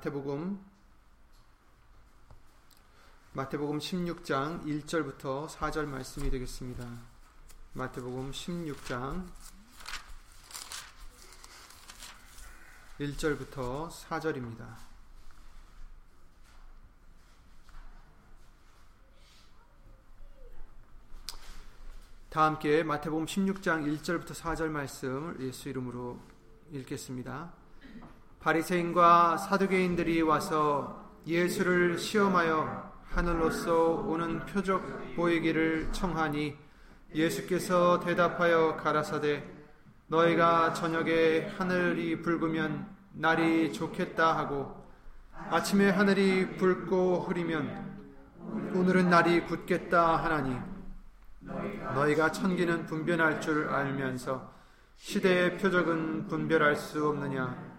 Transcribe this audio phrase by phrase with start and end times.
[0.00, 0.58] 마태복음
[3.32, 6.88] 마태복음 16장 1절부터 4절 말씀이 되겠습니다.
[7.74, 9.28] 마태복음 16장
[12.98, 14.74] 1절부터 4절입니다.
[22.30, 26.18] 다 함께 마태복음 16장 1절부터 4절 말씀을 예수 이름으로
[26.72, 27.59] 읽겠습니다.
[28.40, 36.56] 바리새인과 사두개인들이 와서 예수를 시험하여 하늘로서 오는 표적 보이기를 청하니
[37.14, 39.44] 예수께서 대답하여 가라사대
[40.06, 44.74] 너희가 저녁에 하늘이 붉으면 날이 좋겠다 하고
[45.50, 47.90] 아침에 하늘이 붉고 흐리면
[48.74, 50.56] 오늘은 날이 굳겠다 하나니
[51.94, 54.50] 너희가 천기는 분별할 줄 알면서
[54.96, 57.69] 시대의 표적은 분별할 수 없느냐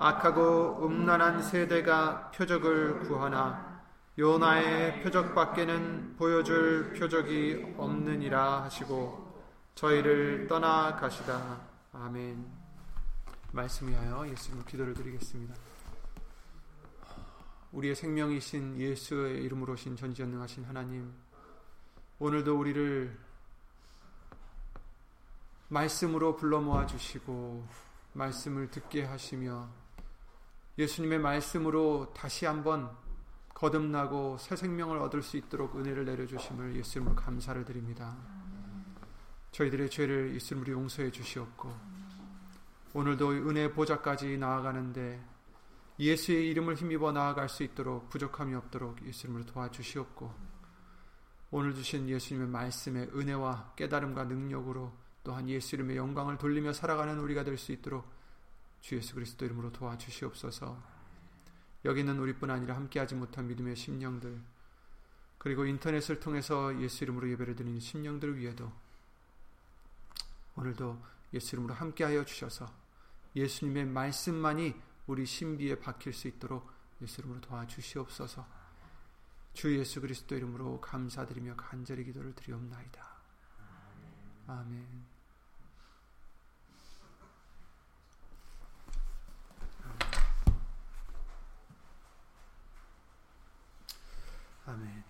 [0.00, 3.82] 악하고 음란한 세대가 표적을 구하나
[4.16, 9.42] 요나의 표적밖에는 보여줄 표적이 없느니라 하시고
[9.74, 11.60] 저희를 떠나 가시다.
[11.92, 12.46] 아멘.
[13.50, 15.54] 말씀 위하여 예수님 기도를 드리겠습니다.
[17.72, 21.12] 우리의 생명이신 예수의 이름으로 신 전지전능하신 하나님
[22.20, 23.18] 오늘도 우리를
[25.66, 27.66] 말씀으로 불러 모아 주시고
[28.12, 29.68] 말씀을 듣게 하시며
[30.78, 32.88] 예수님의 말씀으로 다시 한번
[33.52, 38.16] 거듭나고 새 생명을 얻을 수 있도록 은혜를 내려주심을 예수님으로 감사를 드립니다.
[39.50, 41.74] 저희들의 죄를 예수님으로 용서해 주시옵고
[42.94, 45.20] 오늘도 은혜 보좌까지 나아가는데
[45.98, 50.32] 예수의 이름을 힘입어 나아갈 수 있도록 부족함이 없도록 예수님을 도와주시옵고
[51.50, 54.92] 오늘 주신 예수님의 말씀의 은혜와 깨달음과 능력으로
[55.24, 58.17] 또한 예수 이름의 영광을 돌리며 살아가는 우리가 될 수 있도록
[58.80, 60.98] 주 예수 그리스도 이름으로 도와주시옵소서.
[61.84, 64.40] 여기 있는 우리뿐 아니라 함께하지 못한 믿음의 심령들
[65.38, 68.72] 그리고 인터넷을 통해서 예수 이름으로 예배를 드리는 심령들 위에도
[70.56, 71.00] 오늘도
[71.34, 72.68] 예수 이름으로 함께하여 주셔서
[73.36, 74.74] 예수님의 말씀만이
[75.06, 76.68] 우리 신비에 박힐 수 있도록
[77.00, 78.44] 예수 이름으로 도와주시옵소서
[79.54, 83.08] 주 예수 그리스도 이름으로 감사드리며 간절히 기도를 드리옵나이다.
[84.46, 85.07] 아멘.
[94.68, 95.02] 아멘.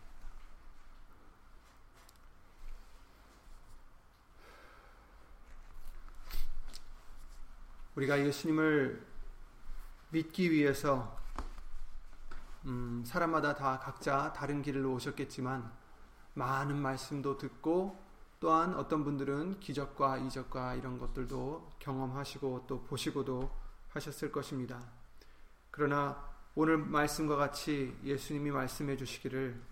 [7.97, 9.05] 우리가 예수님을
[10.11, 11.19] 믿기 위해서
[12.67, 15.69] 음, 사람마다 다 각자 다른 길로 오셨겠지만
[16.35, 18.01] 많은 말씀도 듣고
[18.39, 23.51] 또한 어떤 분들은 기적과 이적과 이런 것들도 경험하시고 또 보시고도
[23.89, 24.81] 하셨을 것입니다.
[25.73, 26.28] 그러나
[26.61, 29.63] 오늘 말씀과 같이 예수님이 말씀해 주시기를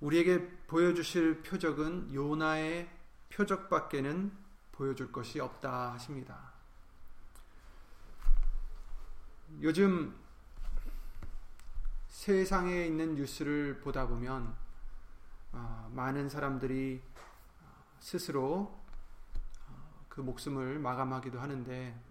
[0.00, 2.90] 우리에게 보여주실 표적은 요나의
[3.28, 4.32] 표적밖에는
[4.72, 6.50] 보여줄 것이 없다 하십니다.
[9.62, 10.16] 요즘
[12.08, 14.52] 세상에 있는 뉴스를 보다 보면
[15.52, 17.00] 어, 많은 사람들이
[18.00, 18.82] 스스로
[19.68, 22.05] 어, 그 목숨을 마감하기도 하는데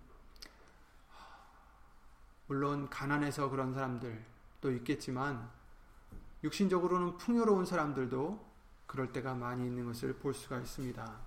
[2.47, 5.49] 물론 가난해서 그런 사람들도 있겠지만
[6.43, 8.53] 육신적으로는 풍요로운 사람들도
[8.85, 11.19] 그럴 때가 많이 있는 것을 볼 수가 있습니다.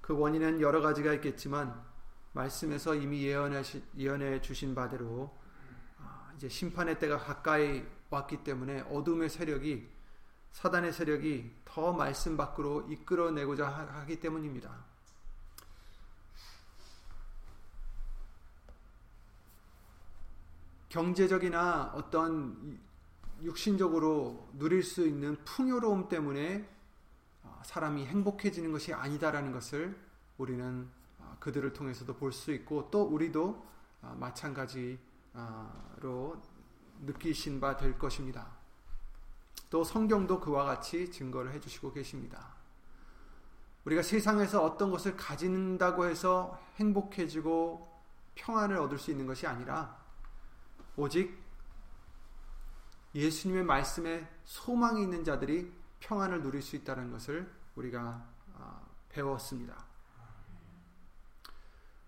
[0.00, 1.80] 그 원인은 여러 가지가 있겠지만
[2.32, 3.62] 말씀에서 이미 예언해,
[3.96, 5.36] 예언해 주신 바대로
[5.98, 9.88] 아, 이제 심판의 때가 가까이 왔기 때문에 어둠의 세력이
[10.52, 14.91] 사단의 세력이 더 말씀 밖으로 이끌어내고자 하기 때문입니다.
[20.92, 22.78] 경제적이나 어떤
[23.42, 26.68] 육신적으로 누릴 수 있는 풍요로움 때문에
[27.42, 29.98] 어, 사람이 행복해지는 것이 아니다라는 것을
[30.36, 30.86] 우리는
[31.18, 33.66] 어, 그들을 통해서도 볼 수 있고 또 우리도
[34.02, 34.98] 어, 마찬가지로
[37.06, 38.48] 느끼신 바 될 것입니다.
[39.70, 42.54] 또 성경도 그와 같이 증거를 해주시고 계십니다.
[43.86, 47.90] 우리가 세상에서 어떤 것을 가진다고 해서 행복해지고
[48.34, 50.01] 평안을 얻을 수 있는 것이 아니라
[50.96, 51.40] 오직
[53.14, 59.84] 예수님의 말씀에 소망이 있는 자들이 평안을 누릴 수 있다는 것을 우리가 아, 배웠습니다.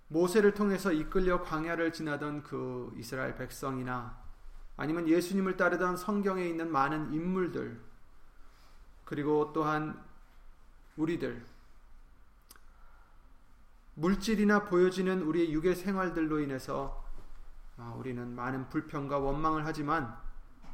[0.09, 4.23] 모세를 통해서 이끌려 광야를 지나던 그 이스라엘 백성이나
[4.77, 7.81] 아니면 예수님을 따르던 성경에 있는 많은 인물들
[9.05, 10.03] 그리고 또한
[10.97, 11.45] 우리들
[13.95, 17.04] 물질이나 보여지는 우리의 육의 생활들로 인해서 아,
[17.97, 20.17] 우리는 많은 불평과 원망을 하지만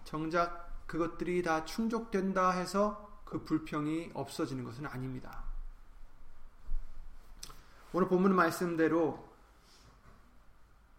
[0.05, 5.45] 정작 그것들이 다 충족된다 해서 그 불평이 없어지는 것은 아닙니다.
[7.93, 9.31] 오늘 본문 말씀대로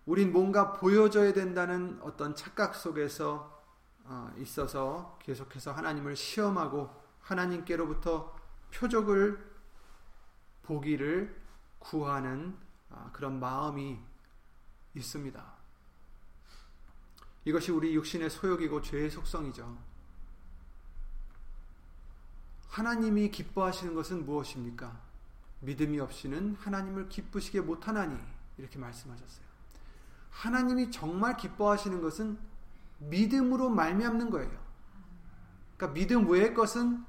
[0.05, 3.61] 우린 뭔가 보여줘야 된다는 어떤 착각 속에서
[4.03, 6.89] 어, 있어서 계속해서 하나님을 시험하고
[7.21, 8.35] 하나님께로부터
[8.73, 9.51] 표적을
[10.63, 11.39] 보기를
[11.79, 12.57] 구하는
[12.89, 13.99] 아, 그런 마음이
[14.95, 15.60] 있습니다.
[17.45, 19.77] 이것이 우리 육신의 소욕이고 죄의 속성이죠.
[22.69, 24.99] 하나님이 기뻐하시는 것은 무엇입니까?
[25.61, 28.17] 믿음이 없이는 하나님을 기쁘시게 못하나니
[28.57, 29.45] 이렇게 말씀하셨어요.
[30.29, 32.37] 하나님이 정말 기뻐하시는 것은
[32.99, 34.61] 믿음으로 말미암는 거예요.
[35.75, 37.03] 그러니까 믿음 외의 것은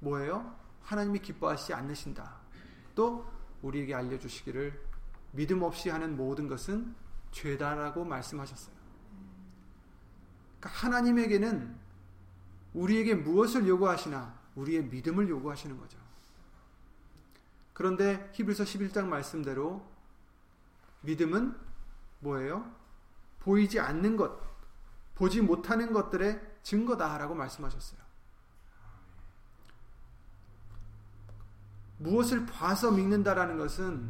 [0.00, 0.56] 뭐예요?
[0.82, 2.36] 하나님이 기뻐하시지 않으신다.
[2.94, 3.26] 또
[3.62, 4.80] 우리에게 알려주시기를
[5.32, 6.94] 믿음 없이 하는 모든 것은
[7.32, 8.81] 죄다라고 말씀하셨어요.
[10.62, 11.76] 그러니까 하나님에게는
[12.74, 15.98] 우리에게 무엇을 요구하시나 우리의 믿음을 요구하시는 거죠.
[17.72, 19.84] 그런데 히브리서 11장 말씀대로
[21.00, 21.56] 믿음은
[22.20, 22.72] 뭐예요?
[23.40, 24.40] 보이지 않는 것,
[25.16, 28.00] 보지 못하는 것들의 증거다라고 말씀하셨어요.
[31.98, 34.08] 무엇을 봐서 믿는다라는 것은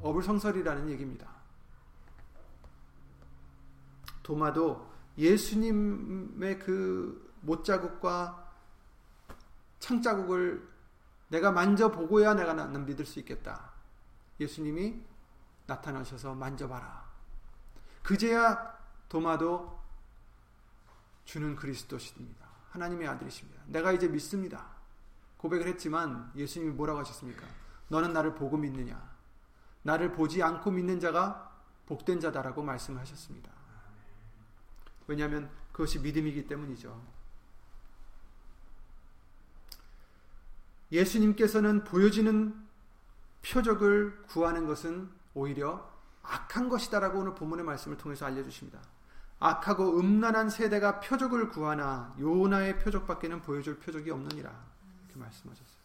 [0.00, 1.33] 어불성설이라는 얘기입니다.
[4.24, 8.52] 도마도 예수님의 그 못자국과
[9.78, 10.68] 창자국을
[11.28, 13.70] 내가 만져보고야 내가 나는 믿을 수 있겠다.
[14.40, 15.00] 예수님이
[15.66, 17.04] 나타나셔서 만져봐라.
[18.02, 18.76] 그제야
[19.08, 19.78] 도마도
[21.24, 22.46] 주는 그리스도십니다.
[22.70, 23.62] 하나님의 아들이십니다.
[23.66, 24.66] 내가 이제 믿습니다.
[25.36, 27.46] 고백을 했지만 예수님이 뭐라고 하셨습니까?
[27.88, 29.14] 너는 나를 보고 믿느냐?
[29.82, 31.52] 나를 보지 않고 믿는 자가
[31.86, 33.53] 복된 자다라고 말씀하셨습니다.
[35.06, 37.14] 왜냐하면 그것이 믿음이기 때문이죠.
[40.92, 42.54] 예수님께서는 보여지는
[43.44, 45.90] 표적을 구하는 것은 오히려
[46.22, 48.80] 악한 것이다라고 오늘 본문의 말씀을 통해서 알려주십니다.
[49.40, 54.50] 악하고 음란한 세대가 표적을 구하나 요나의 표적밖에는 보여줄 표적이 없느니라
[55.04, 55.84] 이렇게 말씀하셨어요.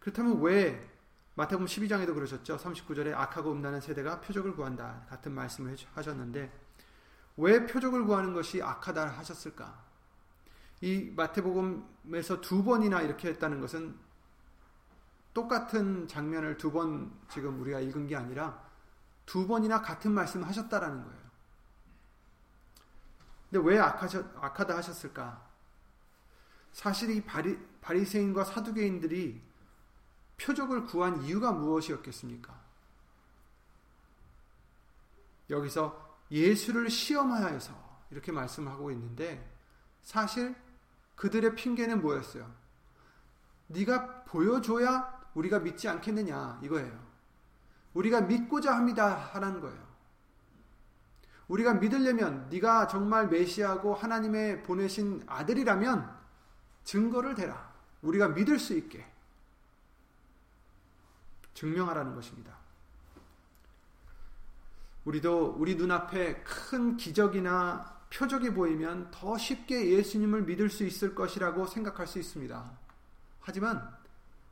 [0.00, 0.90] 그렇다면 왜
[1.36, 2.58] 마태복음 12장에도 그러셨죠.
[2.58, 5.06] 39절에 악하고 음란한 세대가 표적을 구한다.
[5.08, 6.52] 같은 말씀을 하셨는데
[7.36, 9.82] 왜 표적을 구하는 것이 악하다 하셨을까?
[10.80, 13.98] 이 마태복음에서 두 번이나 이렇게 했다는 것은
[15.32, 18.62] 똑같은 장면을 두 번 지금 우리가 읽은 게 아니라
[19.26, 21.24] 두 번이나 같은 말씀을 하셨다라는 거예요.
[23.50, 25.42] 근데 왜 악하셔, 악하다 하셨을까?
[26.72, 29.40] 사실 이 바리, 바리새인과 사두개인들이
[30.36, 32.60] 표적을 구한 이유가 무엇이었겠습니까?
[35.50, 37.72] 여기서 예수를 시험하여서
[38.10, 39.52] 이렇게 말씀하고 있는데
[40.02, 40.54] 사실
[41.16, 42.50] 그들의 핑계는 뭐였어요?
[43.68, 47.04] 네가 보여줘야 우리가 믿지 않겠느냐 이거예요.
[47.94, 49.84] 우리가 믿고자 합니다 하라는 거예요.
[51.48, 56.10] 우리가 믿으려면 네가 정말 메시아고 하나님의 보내신 아들이라면
[56.84, 57.72] 증거를 대라.
[58.02, 59.06] 우리가 믿을 수 있게.
[61.54, 62.63] 증명하라는 것입니다.
[65.04, 72.06] 우리도 우리 눈앞에 큰 기적이나 표적이 보이면 더 쉽게 예수님을 믿을 수 있을 것이라고 생각할
[72.06, 72.78] 수 있습니다.
[73.40, 73.96] 하지만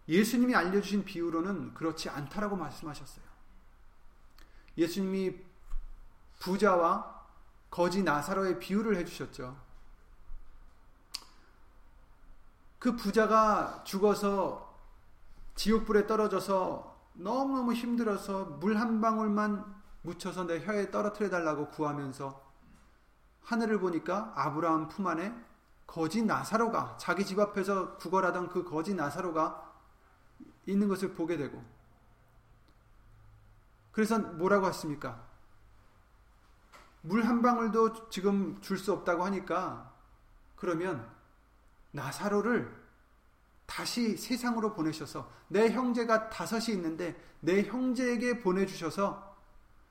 [0.08, 3.24] 예수님이 알려주신 비유로는 그렇지 않다라고 말씀하셨어요.
[4.76, 5.36] 예수님이
[6.40, 7.22] 부자와
[7.70, 9.56] 거지 나사로의 비유를 해주셨죠.
[12.78, 14.76] 그 부자가 죽어서
[15.54, 22.52] 지옥불에 떨어져서 너무너무 힘들어서 물 한 방울만 묻혀서 내 혀에 떨어뜨려 달라고 구하면서
[23.42, 25.34] 하늘을 보니까 아브라함 품 안에
[25.86, 29.72] 거지 나사로가 자기 집 앞에서 구걸하던 그 거지 나사로가
[30.66, 31.62] 있는 것을 보게 되고
[33.92, 35.22] 그래서 뭐라고 했습니까?
[37.02, 39.92] 물 한 방울도 지금 줄 수 없다고 하니까
[40.56, 41.06] 그러면
[41.90, 42.80] 나사로를
[43.66, 49.31] 다시 세상으로 보내셔서 내 형제가 다섯이 있는데 내 형제에게 보내주셔서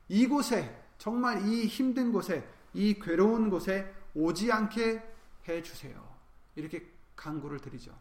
[0.08, 5.02] 이곳에 정말 이 힘든 곳에 이 괴로운 곳에 오지 않게
[5.48, 6.12] 해 주세요.
[6.54, 7.96] 이렇게 강구를 드리죠.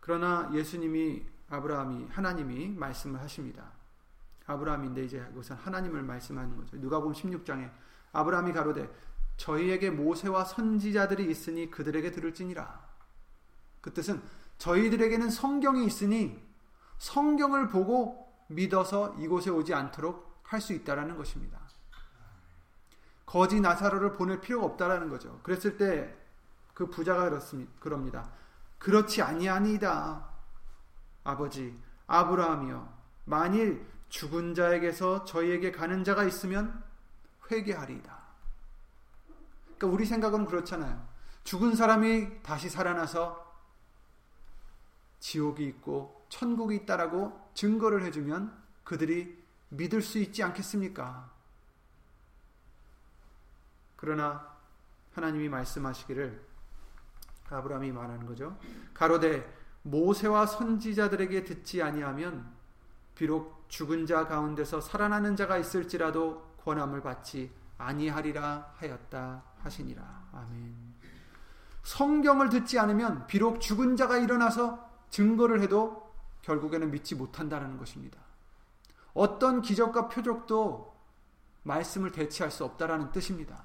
[0.00, 3.70] 그러나 예수님이 아브라함이 하나님이 말씀을 하십니다.
[4.46, 6.80] 아브라함인데 이제 이것은 하나님을 말씀하는 거죠.
[6.80, 7.70] 누가 보면 16장에
[8.12, 8.90] 아브라함이 가로되
[9.36, 12.88] 저희에게 모세와 선지자들이 있으니 그들에게 들을지니라.
[13.80, 14.22] 그 뜻은
[14.58, 16.40] 저희들에게는 성경이 있으니
[17.02, 21.58] 성경을 보고 믿어서 이곳에 오지 않도록 할 수 있다라는 것입니다.
[23.24, 25.40] 거지 나사로를 보낼 필요가 없다라는 거죠.
[25.42, 26.22] 그랬을 때
[26.74, 27.70] 그 부자가 그렇습니다.
[27.78, 28.30] 그럽니다.
[28.78, 30.28] 그렇지 아니하니이다.
[31.24, 32.92] 아버지 아브라함이여
[33.26, 36.82] 만일 죽은 자에게서 저희에게 가는 자가 있으면
[37.50, 38.22] 회개하리이다.
[39.76, 41.06] 그러니까 우리 생각은 그렇잖아요.
[41.44, 43.52] 죽은 사람이 다시 살아나서
[45.20, 51.30] 지옥이 있고 천국이 있다라고 증거를 해주면 그들이 믿을 수 있지 않겠습니까?
[53.96, 54.50] 그러나
[55.12, 56.42] 하나님이 말씀하시기를
[57.50, 58.58] 아브라함이 말하는 거죠.
[58.94, 59.46] 가로되
[59.82, 62.50] 모세와 선지자들에게 듣지 아니하면
[63.14, 70.28] 비록 죽은 자 가운데서 살아나는 자가 있을지라도 권함을 받지 아니하리라 하였다 하시니라.
[70.32, 70.94] 아멘.
[71.82, 76.01] 성경을 듣지 않으면 비록 죽은 자가 일어나서 증거를 해도
[76.42, 78.18] 결국에는 믿지 못한다는 것입니다.
[79.14, 80.92] 어떤 기적과 표적도
[81.62, 83.64] 말씀을 대체할 수 없다라는 뜻입니다.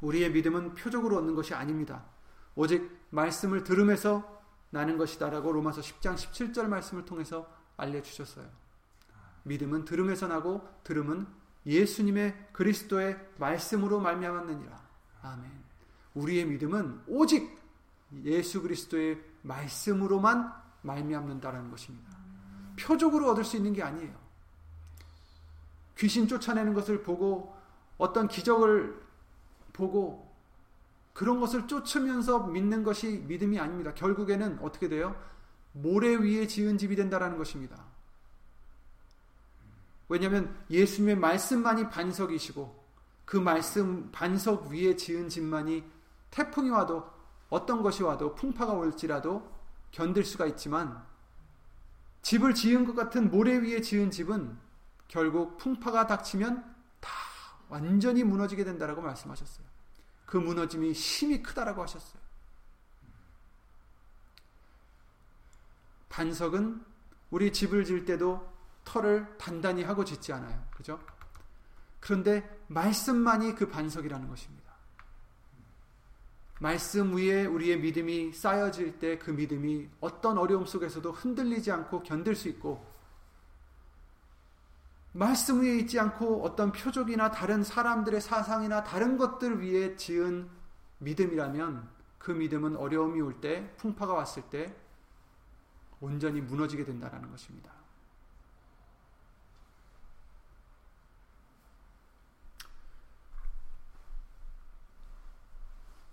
[0.00, 2.04] 우리의 믿음은 표적으로 얻는 것이 아닙니다.
[2.54, 4.38] 오직 말씀을 들음에서
[4.70, 8.48] 나는 것이다라고 로마서 10장 17절 말씀을 통해서 알려주셨어요.
[9.44, 11.26] 믿음은 들음에서 나고 들음은
[11.66, 14.88] 예수님의 그리스도의 말씀으로 말미암았느니라.
[15.22, 15.50] 아멘.
[16.14, 17.58] 우리의 믿음은 오직
[18.24, 22.16] 예수 그리스도의 말씀으로만 말미암는다라는 것입니다.
[22.78, 24.14] 표적으로 얻을 수 있는 게 아니에요.
[25.96, 27.56] 귀신 쫓아내는 것을 보고
[27.96, 29.02] 어떤 기적을
[29.72, 30.28] 보고
[31.12, 33.92] 그런 것을 쫓으면서 믿는 것이 믿음이 아닙니다.
[33.94, 35.20] 결국에는 어떻게 돼요?
[35.72, 37.84] 모래 위에 지은 집이 된다라는 것입니다.
[40.08, 42.84] 왜냐하면 예수님의 말씀만이 반석이시고
[43.24, 45.84] 그 말씀 반석 위에 지은 집만이
[46.30, 47.04] 태풍이 와도
[47.50, 49.57] 어떤 것이 와도 풍파가 올지라도
[49.90, 51.04] 견딜 수가 있지만
[52.22, 54.58] 집을 지은 것 같은 모래 위에 지은 집은
[55.06, 57.10] 결국 풍파가 닥치면 다
[57.68, 59.66] 완전히 무너지게 된다라고 말씀하셨어요.
[60.26, 62.20] 그 무너짐이 힘이 크다라고 하셨어요.
[66.08, 66.84] 반석은
[67.30, 68.52] 우리 집을 질 때도
[68.84, 70.66] 털을 단단히 하고 짓지 않아요.
[70.70, 71.00] 그죠?
[72.00, 74.67] 그런데 말씀만이 그 반석이라는 것입니다.
[76.60, 82.48] 말씀 위에 우리의 믿음이 쌓여질 때 그 믿음이 어떤 어려움 속에서도 흔들리지 않고 견딜 수
[82.48, 82.84] 있고
[85.12, 90.48] 말씀 위에 있지 않고 어떤 표적이나 다른 사람들의 사상이나 다른 것들 위에 지은
[90.98, 91.88] 믿음이라면
[92.18, 94.74] 그 믿음은 어려움이 올 때, 풍파가 왔을 때
[96.00, 97.77] 온전히 무너지게 된다는 것입니다.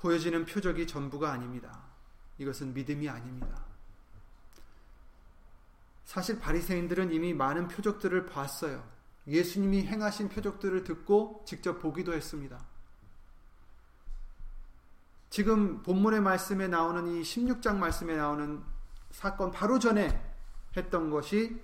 [0.05, 1.81] 보여지는 표적이 전부가 아닙니다.
[2.37, 3.65] 이것은 믿음이 아닙니다.
[6.03, 8.87] 사실 바리새인들은 이미 많은 표적들을 봤어요.
[9.25, 12.63] 예수님이 행하신 표적들을 듣고 직접 보기도 했습니다.
[15.31, 18.61] 지금 본문의 말씀에 나오는 이 16장 말씀에 나오는
[19.09, 20.21] 사건 바로 전에
[20.77, 21.59] 했던 것이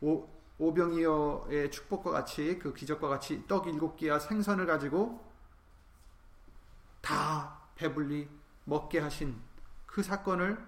[0.00, 5.29] 오, 오병이어의 축복과 같이 그 기적과 같이 떡 일곱 개와 생선을 가지고 다
[7.80, 8.28] 배불리
[8.64, 9.40] 먹게 하신
[9.86, 10.62] 그 사건을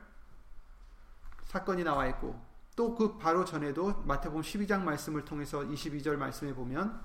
[1.45, 2.41] 사건이 나와 있고
[2.75, 7.05] 또 그 바로 전에도 마태복음 12장 말씀을 통해서 22절 말씀에 보면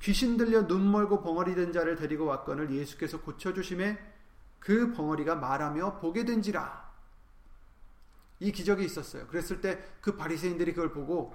[0.00, 3.98] 귀신 들려 눈 멀고 벙어리 된 자를 데리고 왔건을 예수께서 고쳐 주심에
[4.60, 6.86] 그 벙어리가 말하며 보게 된지라
[8.40, 9.26] 이 기적이 있었어요.
[9.28, 11.34] 그랬을 때 그 바리새인들이 그걸 보고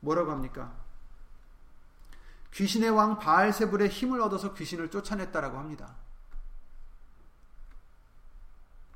[0.00, 0.74] 뭐라고 합니까?
[2.54, 5.94] 귀신의 왕 바알세불의 힘을 얻어서 귀신을 쫓아냈다라고 합니다.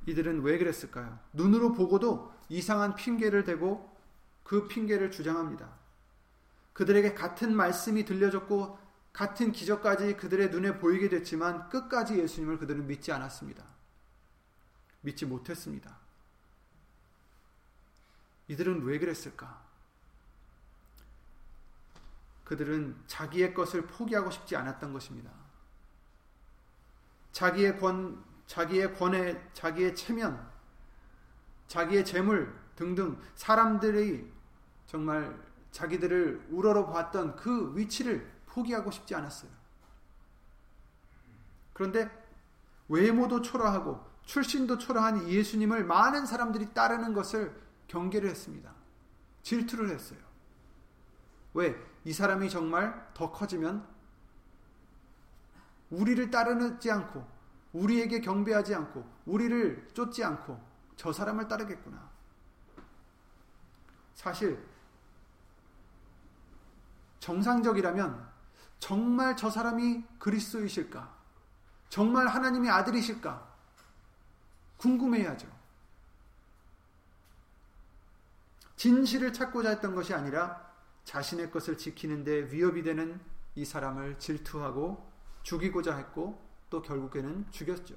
[0.06, 1.18] 이들은 왜 그랬을까요?
[1.32, 3.94] 눈으로 보고도 이상한 핑계를 대고
[4.44, 5.68] 그 핑계를 주장합니다.
[6.72, 8.78] 그들에게 같은 말씀이 들려졌고
[9.12, 13.64] 같은 기적까지 그들의 눈에 보이게 됐지만 끝까지 예수님을 그들은 믿지 않았습니다.
[15.00, 15.96] 믿지 못했습니다.
[18.48, 19.64] 이들은 왜 그랬을까?
[22.44, 25.30] 그들은 자기의 것을 포기하고 싶지 않았던 것입니다.
[27.32, 30.50] 자기의 권, 자기의 권해, 자기의 체면,
[31.66, 34.32] 자기의 재물 등등 사람들이
[34.86, 35.36] 정말
[35.72, 39.50] 자기들을 우러러 봤던 그 위치를 포기하고 싶지 않았어요.
[41.72, 42.10] 그런데
[42.88, 47.54] 외모도 초라하고 출신도 초라한 예수님을 많은 사람들이 따르는 것을
[47.88, 48.72] 경계를 했습니다.
[49.42, 50.18] 질투를 했어요.
[51.54, 51.76] 왜?
[52.04, 53.86] 이 사람이 정말 더 커지면
[55.90, 57.35] 우리를 따르지 않고
[57.76, 60.58] 우리에게 경배하지 않고 우리를 쫓지 않고
[60.96, 62.10] 저 사람을 따르겠구나.
[64.14, 64.64] 사실
[67.20, 68.26] 정상적이라면
[68.78, 71.14] 정말 저 사람이 그리스도이실까?
[71.88, 73.54] 정말 하나님의 아들이실까?
[74.78, 75.48] 궁금해야죠.
[78.76, 80.70] 진실을 찾고자 했던 것이 아니라
[81.04, 83.20] 자신의 것을 지키는데 위협이 되는
[83.54, 85.10] 이 사람을 질투하고
[85.42, 87.94] 죽이고자 했고 또 결국에는 죽였죠.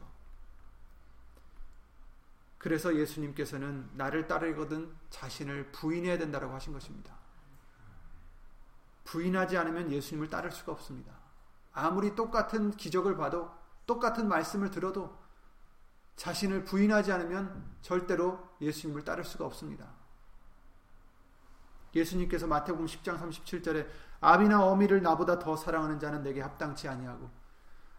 [2.58, 7.16] 그래서 예수님께서는 나를 따르거든 자신을 부인해야 된다고 하신 것입니다.
[9.06, 11.14] 부인하지 않으면 예수님을 따를 수가 없습니다.
[11.72, 13.50] 아무리 똑같은 기적을 봐도
[13.86, 15.18] 똑같은 말씀을 들어도
[16.18, 19.88] 자신을 부인하지 않으면 절대로 예수님을 따를 수가 없습니다.
[21.96, 23.88] 예수님께서 마태복음 10장 37절에
[24.20, 27.32] 아비나 어미를 나보다 더 사랑하는 자는 내게 합당치 아니하고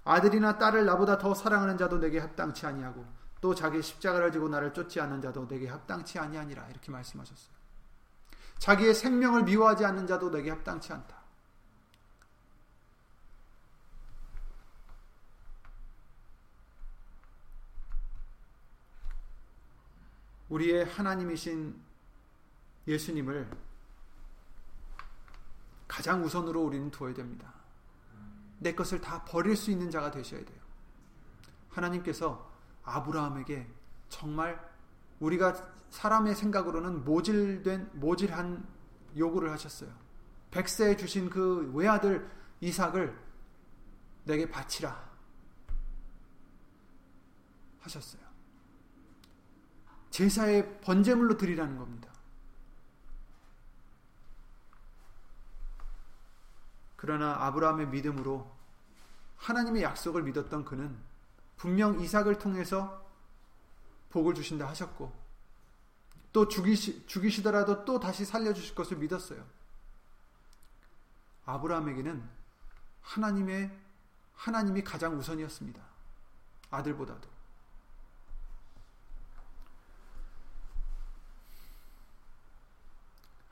[0.04, 3.04] 아들이나 딸을 나보다 더 사랑하는 자도 내게 합당치 아니하고
[3.40, 7.54] 또 자기 십자가를 지고 나를 쫓지 않는 자도 내게 합당치 아니하니라 이렇게 말씀하셨어요.
[8.59, 11.21] 자기의 생명을 미워하지 않는 자도 내게 합당치 않다.
[20.50, 21.80] 우리의 하나님이신
[22.87, 23.49] 예수님을
[25.87, 27.59] 가장 우선으로 우리는 두어야 됩니다.
[28.60, 30.60] 내 것을 다 버릴 수 있는 자가 되셔야 돼요.
[31.70, 32.48] 하나님께서
[32.84, 33.66] 아브라함에게
[34.08, 34.60] 정말
[35.18, 35.54] 우리가
[35.90, 38.66] 사람의 생각으로는 모질된 모질한
[39.16, 39.90] 요구를 하셨어요.
[40.50, 42.28] 백세에 주신 그 외아들
[42.60, 43.18] 이삭을
[44.24, 45.10] 내게 바치라
[47.80, 48.22] 하셨어요.
[50.10, 52.10] 제사의 번제물로 드리라는 겁니다.
[57.00, 58.54] 그러나 아브라함의 믿음으로
[59.38, 60.95] 하나님의 약속을 믿었던 그는
[61.57, 63.02] 분명 이삭을 통해서
[64.11, 65.11] 복을 주신다 하셨고
[66.30, 69.42] 또 죽이시, 죽이시더라도 또 다시 살려주실 것을 믿었어요.
[71.47, 72.23] 아브라함에게는
[73.00, 73.75] 하나님의
[74.34, 75.82] 하나님이 가장 우선이었습니다.
[76.71, 77.30] 아들보다도.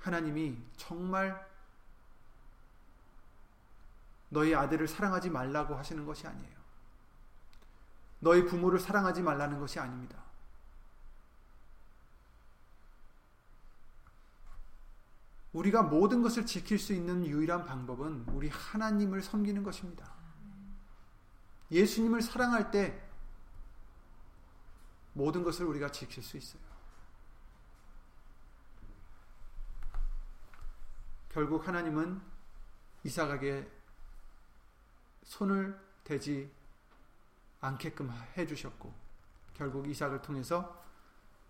[0.00, 1.47] 하나님이 정말
[4.28, 6.58] 너희 아들을 사랑하지 말라고 하시는 것이 아니에요.
[8.20, 10.22] 너희 부모를 사랑하지 말라는 것이 아닙니다.
[15.52, 20.12] 우리가 모든 것을 지킬 수 있는 유일한 방법은 우리 하나님을 섬기는 것입니다.
[21.70, 23.02] 예수님을 사랑할 때
[25.14, 26.62] 모든 것을 우리가 지킬 수 있어요.
[31.30, 32.20] 결국 하나님은
[33.04, 33.77] 이삭에게
[35.28, 36.50] 손을 대지
[37.60, 38.92] 않게끔 해주셨고
[39.52, 40.82] 결국 이삭을 통해서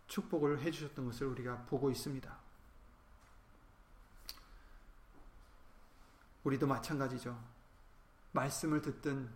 [0.09, 2.37] 축복을 해주셨던 것을 우리가 보고 있습니다.
[6.43, 7.38] 우리도 마찬가지죠.
[8.33, 9.31] 말씀을 듣든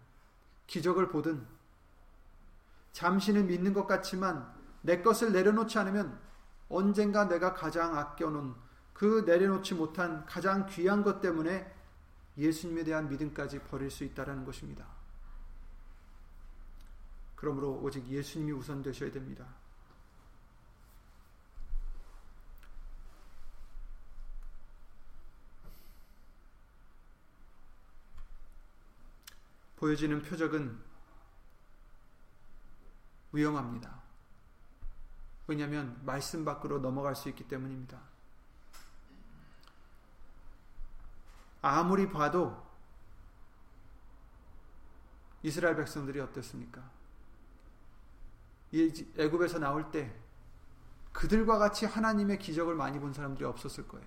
[0.66, 1.46] 기적을 보든
[2.92, 6.20] 잠시는 믿는 것 같지만 내 것을 내려놓지 않으면
[6.68, 8.54] 언젠가 내가 가장 아껴놓은
[8.92, 11.81] 그 내려놓지 못한 가장 귀한 것 때문에
[12.36, 14.86] 예수님에 대한 믿음까지 버릴 수 있다라는 것입니다.
[17.34, 19.46] 그러므로 오직 예수님이 우선 되셔야 됩니다.
[29.76, 30.78] 보여지는 표적은
[33.32, 34.00] 위험합니다.
[35.48, 38.11] 왜냐하면 말씀 밖으로 넘어갈 수 있기 때문입니다.
[41.62, 42.60] 아무리 봐도
[45.42, 46.82] 이스라엘 백성들이 어땠습니까?
[48.74, 50.14] 애굽에서 나올 때
[51.12, 54.06] 그들과 같이 하나님의 기적을 많이 본 사람들이 없었을 거예요.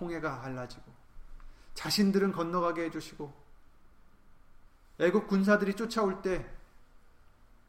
[0.00, 0.84] 홍해가 갈라지고
[1.74, 3.46] 자신들은 건너가게 해주시고
[5.00, 6.56] 애국 군사들이 쫓아올 때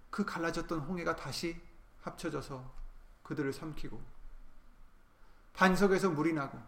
[0.09, 1.61] 그 갈라졌던 홍해가 다시
[2.01, 2.73] 합쳐져서
[3.21, 4.01] 그들을 삼키고
[5.53, 6.59] 반석에서 물이 나고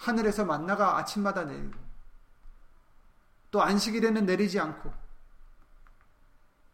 [0.00, 1.78] 하늘에서 만나가 아침마다 내리고
[3.50, 4.92] 또 안식일에는 내리지 않고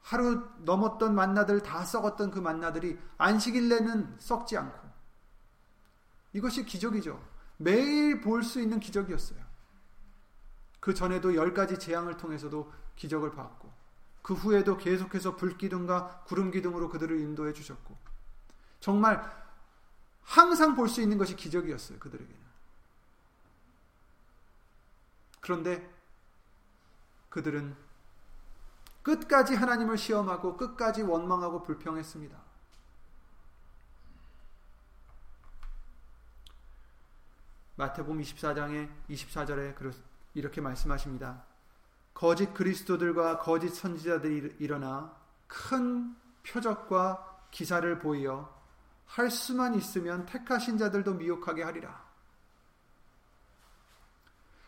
[0.00, 4.88] 하루 넘었던 만나들 다 썩었던 그 만나들이 안식일내는 썩지 않고
[6.32, 7.20] 이것이 기적이죠.
[7.56, 9.44] 매일 볼 수 있는 기적이었어요.
[10.78, 13.72] 그 전에도 열 가지 재앙을 통해서도 기적을 봤고
[14.22, 17.96] 그 후에도 계속해서 불기둥과 구름기둥으로 그들을 인도해 주셨고
[18.78, 19.20] 정말
[20.22, 21.98] 항상 볼 수 있는 것이 기적이었어요.
[21.98, 22.45] 그들에게는.
[25.46, 25.88] 그런데
[27.28, 27.76] 그들은
[29.04, 32.36] 끝까지 하나님을 시험하고 끝까지 원망하고 불평했습니다.
[37.76, 39.76] 마태복음 24장에 24절에
[40.34, 41.44] 이렇게 말씀하십니다.
[42.12, 45.14] 거짓 그리스도들과 거짓 선지자들이 일어나
[45.46, 48.52] 큰 표적과 기사를 보이어
[49.06, 52.05] 할 수만 있으면 택하신 자들도 미혹하게 하리라.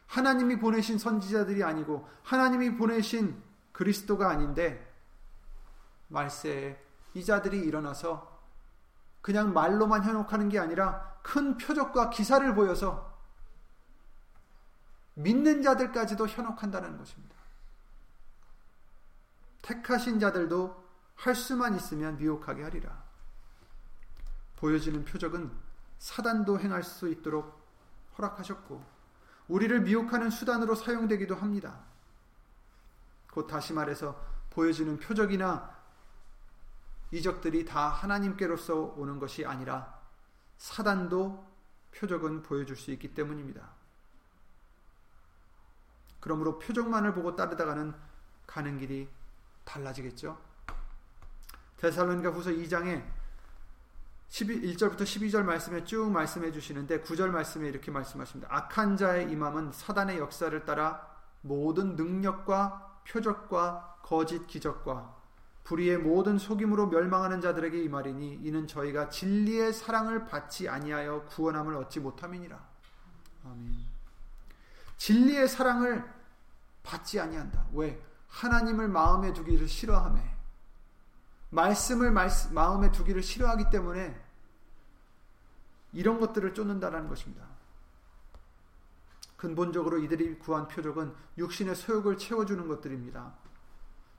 [0.09, 3.41] 하나님이 보내신 선지자들이 아니고 하나님이 보내신
[3.73, 4.85] 그리스도가 아닌데
[6.09, 6.83] 말세에
[7.15, 8.39] 이 자들이 일어나서
[9.21, 13.17] 그냥 말로만 현혹하는 게 아니라 큰 표적과 기사를 보여서
[15.15, 17.37] 믿는 자들까지도 현혹한다는 것입니다.
[19.63, 23.05] 택하신 자들도 할 수만 있으면 미혹하게 하리라.
[24.57, 25.53] 보여지는 표적은
[25.99, 27.61] 사단도 행할 수 있도록
[28.17, 28.98] 허락하셨고
[29.49, 31.81] 우리를 미혹하는 수단으로 사용되기도 합니다.
[33.31, 35.77] 곧 다시 말해서 보여지는 표적이나
[37.11, 39.99] 이적들이 다 하나님께로서 오는 것이 아니라
[40.59, 41.47] 사단도
[41.93, 43.71] 표적은 보여줄 수 있기 때문입니다.
[46.21, 47.95] 그러므로 표적만을 보고 따르다가는
[48.47, 49.09] 가는 길이
[49.65, 50.39] 달라지겠죠.
[51.79, 53.18] 데살로니가 후서 2장에
[54.29, 58.49] 12, 1절부터 12절 말씀에 쭉 말씀해 주시는데 9절 말씀에 이렇게 말씀하십니다.
[58.55, 61.07] 악한 자의 임함은 사단의 역사를 따라
[61.41, 65.17] 모든 능력과 표적과 거짓 기적과
[65.65, 72.01] 불의의 모든 속임으로 멸망하는 자들에게 이 말이니 이는 저희가 진리의 사랑을 받지 아니하여 구원함을 얻지
[72.01, 72.59] 못함이니라.
[73.45, 73.77] 아멘.
[74.97, 76.05] 진리의 사랑을
[76.83, 77.67] 받지 아니한다.
[77.73, 78.03] 왜?
[78.29, 80.38] 하나님을 마음에 두기를 싫어함에
[81.51, 84.21] 말씀을 마음에 두기를 싫어하기 때문에
[85.93, 87.47] 이런 것들을 쫓는다라는 것입니다.
[89.37, 93.35] 근본적으로 이들이 구한 표적은 육신의 소욕을 채워주는 것들입니다.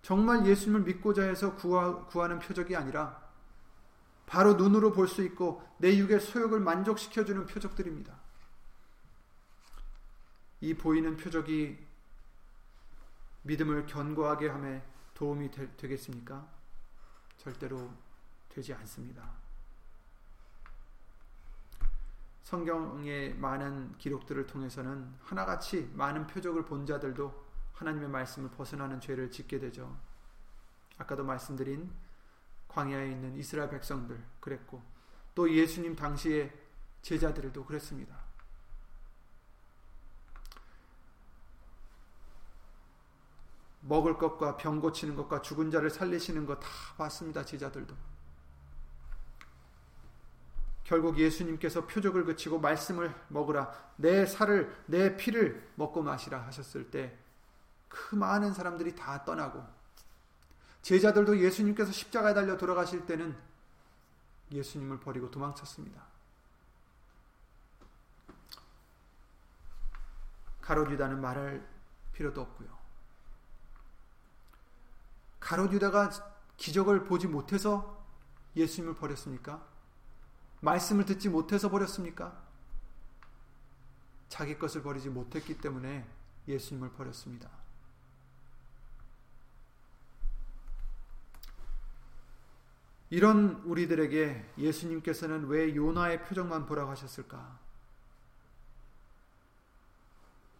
[0.02, 3.22] 정말 예수님을 믿고자 해서 구하, 구하는 표적이 아니라
[4.26, 8.14] 바로 눈으로 볼 수 있고 내 육의 소욕을 만족시켜주는 표적들입니다.
[10.62, 11.78] 이 보이는 표적이
[13.44, 14.84] 믿음을 견고하게 함에
[15.16, 16.59] 도움이 되, 되겠습니까?
[17.40, 17.90] 절대로
[18.50, 19.32] 되지 않습니다.
[22.44, 29.98] 성경의 많은 기록들을 통해서는 하나같이 많은 표적을 본 자들도 하나님의 말씀을 벗어나는 죄를 짓게 되죠.
[30.98, 31.90] 아까도 말씀드린
[32.68, 34.84] 광야에 있는 이스라엘 백성들 그랬고
[35.34, 36.52] 또 예수님 당시의
[37.02, 38.19] 제자들도 그랬습니다.
[43.90, 47.44] 먹을 것과 병 고치는 것과 죽은 자를 살리시는 것 다 봤습니다.
[47.44, 47.96] 제자들도.
[50.84, 57.20] 결국 예수님께서 표적을 그치고 말씀을 먹으라 내 살을 내 피를 먹고 마시라 하셨을 때
[57.90, 59.66] 그 많은 사람들이 다 떠나고
[60.84, 63.36] 제자들도 예수님께서 십자가에 달려 돌아가실 때는
[64.52, 66.02] 예수님을 버리고 도망쳤습니다.
[70.62, 71.68] 가롯 유다는 말할
[72.14, 72.79] 필요도 없고요.
[75.50, 76.12] 가롯 유다가
[76.58, 78.06] 기적을 보지 못해서
[78.56, 79.66] 예수님을 버렸습니까?
[80.62, 82.40] 말씀을 듣지 못해서 버렸습니까?
[84.28, 86.08] 자기 것을 버리지 못했기 때문에
[86.48, 87.50] 예수님을 버렸습니다.
[93.10, 97.58] 이런 우리들에게 예수님께서는 왜 요나의 표적만 보라고 하셨을까?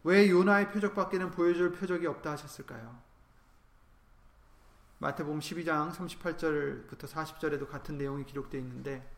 [0.02, 3.09] 왜 요나의 표적밖에는 보여줄 표적이 없다 하셨을까요?
[5.02, 9.10] 마태복음 12장 38절부터 40절에도 같은 내용이 기록되어 있는데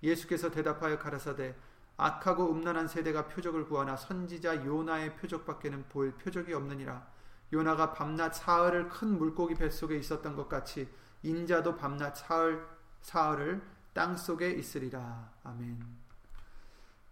[0.00, 1.56] 예수께서 대답하여 가라사대
[1.96, 7.04] 악하고 음란한 세대가 표적을 구하나 선지자 요나의 표적밖에는 보일 표적이 없느니라
[7.52, 10.88] 요나가 밤낮 사흘을 큰 물고기 뱃속에 있었던 것 같이
[11.24, 12.64] 인자도 밤낮 사흘
[13.00, 13.60] 사흘을
[13.94, 15.84] 땅 속에 있으리라 아멘.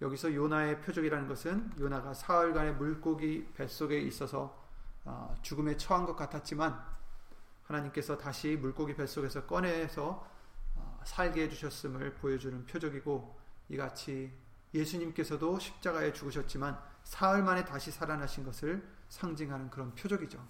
[0.00, 4.62] 여기서 요나의 표적이라는 것은 요나가 사흘간의 물고기 뱃속에 있어서
[5.04, 6.94] 어, 죽음에 처한 것 같았지만
[7.66, 10.28] 하나님께서 다시 물고기 뱃속에서 꺼내서
[10.74, 14.32] 어, 살게 해주셨음을 보여주는 표적이고 이같이
[14.74, 20.44] 예수님께서도 십자가에 죽으셨지만 사흘 만에 다시 살아나신 것을 상징하는 그런 표적이죠.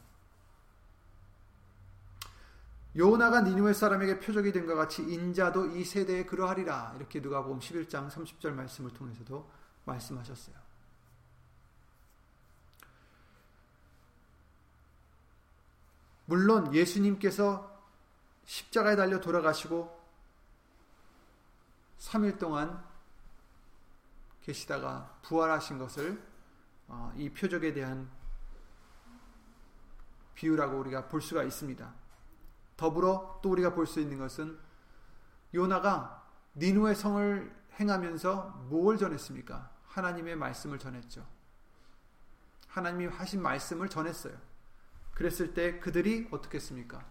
[2.96, 8.92] 요나가 니누의 사람에게 표적이 된것 같이 인자도 이 세대에 그러하리라 이렇게 누가복음 11장 30절 말씀을
[8.92, 9.50] 통해서도
[9.84, 10.63] 말씀하셨어요.
[16.26, 17.70] 물론 예수님께서
[18.44, 20.02] 십자가에 달려 돌아가시고
[21.98, 22.82] 3일 동안
[24.42, 26.22] 계시다가 부활하신 것을
[26.88, 28.10] 어, 이 표적에 대한
[30.34, 31.94] 비유라고 우리가 볼 수가 있습니다.
[32.76, 34.58] 더불어 또 우리가 볼 수 있는 것은
[35.54, 39.70] 요나가 니누의 성을 행하면서 뭘 전했습니까?
[39.86, 41.26] 하나님의 말씀을 전했죠.
[42.68, 44.36] 하나님이 하신 말씀을 전했어요.
[45.14, 47.04] 그랬을 때 그들이 어떻게 했습니까?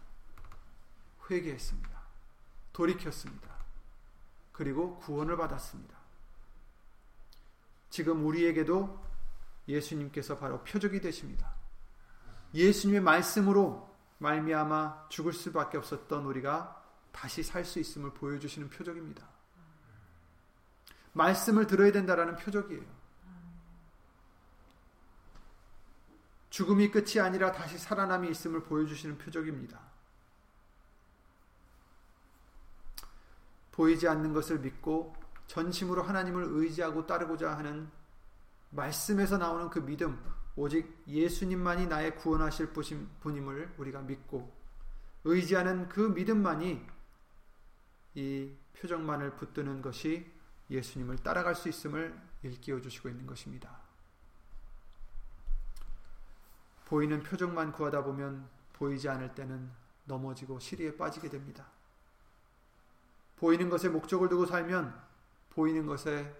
[1.30, 2.02] 회개했습니다.
[2.74, 3.54] 돌이켰습니다.
[4.52, 5.98] 그리고 구원을 받았습니다.
[7.89, 9.04] 지금 우리에게도
[9.68, 11.54] 예수님께서 바로 표적이 되십니다.
[12.54, 19.28] 예수님의 말씀으로 말미암아 죽을 수밖에 없었던 우리가 다시 살 수 있음을 보여주시는 표적입니다.
[21.13, 23.03] 말씀을 들어야 된다라는 표적이에요.
[26.54, 29.80] 죽음이 끝이 아니라 다시 살아남이 있음을 보여주시는 표적입니다.
[33.72, 35.16] 보이지 않는 것을 믿고
[35.48, 37.89] 전심으로 하나님을 의지하고 따르고자 하는
[38.70, 40.24] 말씀에서 나오는 그 믿음,
[40.56, 42.72] 오직 예수님만이 나의 구원하실
[43.22, 44.56] 분임을 우리가 믿고
[45.24, 46.86] 의지하는 그 믿음만이
[48.13, 50.32] 이 표정만을 붙드는 것이
[50.70, 53.83] 예수님을 따라갈 수 있음을 일깨워 주시고 있는 것입니다.
[56.86, 59.69] 보이는 표정만 구하다 보면 보이지 않을 때는
[60.06, 61.65] 넘어지고 시리에 빠지게 됩니다.
[63.38, 64.93] 보이는 것에 목적을 두고 살면
[65.50, 66.36] 보이는 것에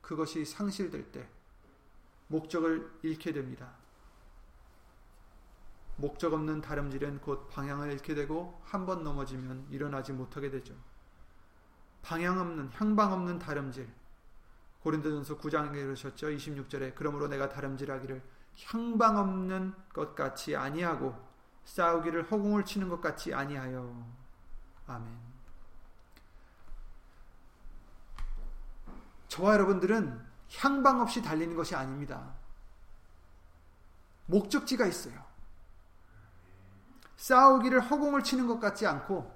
[0.00, 1.28] 그것이 상실될 때
[2.28, 3.72] 목적을 잃게 됩니다.
[5.96, 10.74] 목적 없는 다름질은 곧 방향을 잃게 되고 한 번 넘어지면 일어나지 못하게 되죠.
[12.02, 13.88] 방향 없는 향방 없는 다름질.
[14.80, 16.26] 고린도전서 9장에 그러셨죠.
[16.28, 18.20] 26절에 그러므로 내가 다름질하기를
[18.62, 21.14] 향방 없는 것 같이 아니하고
[21.64, 24.06] 싸우기를 허공을 치는 것 같이 아니하여.
[24.86, 25.18] 아멘.
[29.28, 30.24] 저와 여러분들은
[30.58, 32.34] 향방 없이 달리는 것이 아닙니다.
[34.26, 35.24] 목적지가 있어요.
[37.16, 39.32] 싸우기를 허공을 치는 것 같지 않고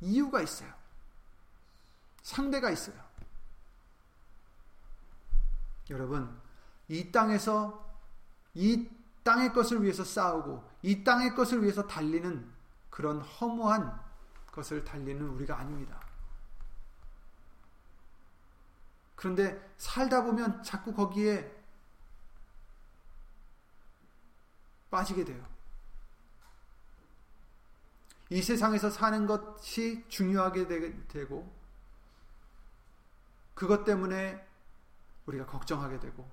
[0.00, 0.72] 이유가 있어요.
[2.22, 2.96] 상대가 있어요.
[5.90, 6.40] 여러분,
[6.88, 7.83] 이 땅에서
[8.54, 8.88] 이
[9.22, 12.52] 땅의 것을 위해서 싸우고 이 땅의 것을 위해서 달리는
[12.90, 14.00] 그런 허무한
[14.52, 16.00] 것을 달리는 우리가 아닙니다.
[19.16, 21.50] 그런데 살다 보면 자꾸 거기에
[24.90, 25.44] 빠지게 돼요.
[28.30, 30.68] 이 세상에서 사는 것이 중요하게
[31.08, 31.52] 되고,
[33.54, 34.46] 그것 때문에
[35.26, 36.28] 우리가 걱정하게 되고,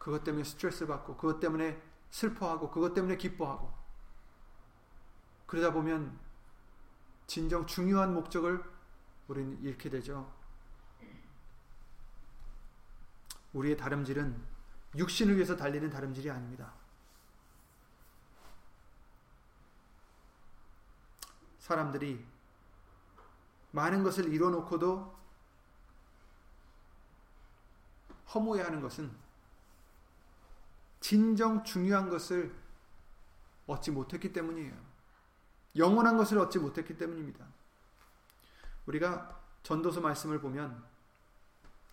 [0.00, 3.70] 그것 때문에 스트레스 받고, 그것 때문에 슬퍼하고, 그것 때문에 기뻐하고,
[5.46, 6.18] 그러다 보면
[7.26, 8.64] 진정 중요한 목적을
[9.28, 10.32] 우리는 잃게 되죠.
[13.52, 14.42] 우리의 다름질은
[14.96, 16.72] 육신을 위해서 달리는 다름질이 아닙니다.
[21.58, 22.24] 사람들이
[23.72, 25.20] 많은 것을 이뤄놓고도
[28.34, 29.29] 허무해하는 것은
[31.00, 32.54] 진정 중요한 것을
[33.66, 34.74] 얻지 못했기 때문이에요.
[35.76, 37.46] 영원한 것을 얻지 못했기 때문입니다.
[38.86, 40.84] 우리가 전도서 말씀을 보면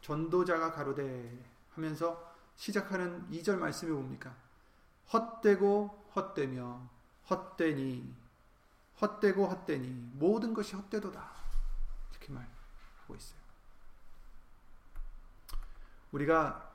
[0.01, 4.35] 전도자가 가로되 하면서 시작하는 2절 말씀이 뭡니까?
[5.13, 6.89] 헛되고 헛되며
[7.29, 8.15] 헛되니
[9.01, 11.29] 헛되고 헛되니 모든 것이 헛되도다.
[12.11, 13.39] 이렇게 말하고 있어요.
[16.11, 16.66] 우리가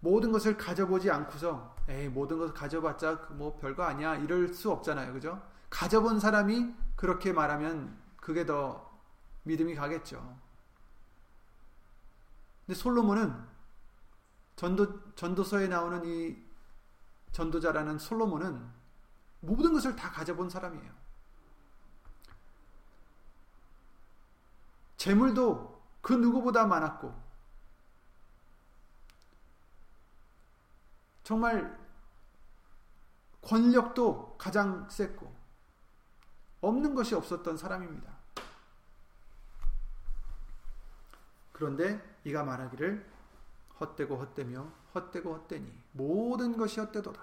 [0.00, 5.12] 모든 것을 가져보지 않고서 에이 모든 것을 가져봤자 뭐 별거 아니야 이럴 수 없잖아요.
[5.12, 5.42] 그죠?
[5.70, 8.90] 가져본 사람이 그렇게 말하면 그게 더
[9.44, 10.36] 믿음이 가겠죠.
[12.66, 13.34] 근데 솔로몬은
[14.56, 16.36] 전도 전도서에 나오는 이
[17.32, 18.66] 전도자라는 솔로몬은
[19.40, 20.90] 모든 것을 다 가져본 사람이에요.
[24.96, 27.25] 재물도 그 누구보다 많았고
[31.26, 31.76] 정말
[33.42, 35.34] 권력도 가장 셌고
[36.60, 38.12] 없는 것이 없었던 사람입니다.
[41.50, 43.04] 그런데 이가 말하기를
[43.80, 47.20] 헛되고 헛되며 헛되고 헛되니 모든 것이 헛되도다.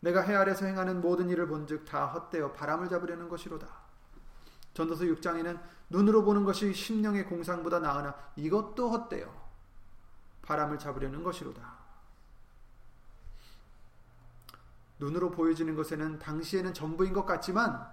[0.00, 3.66] 내가 해 아래서 행하는 모든 일을 본즉 다 헛되어 바람을 잡으려는 것이로다.
[4.74, 9.26] 전도서 6장에는 눈으로 보는 것이 심령의 공상보다 나으나 이것도 헛되어
[10.42, 11.83] 바람을 잡으려는 것이로다.
[14.98, 17.86] 눈으로 보여지는 것에는 당시에는 전부인 것 같지만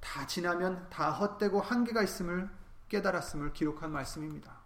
[0.00, 2.50] 다 지나면 다 헛되고 한계가 있음을
[2.88, 4.60] 깨달았음을 기록한 말씀입니다.